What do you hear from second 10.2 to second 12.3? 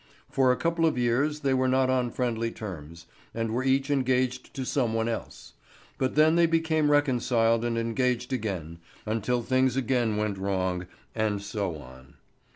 wrong, and so on.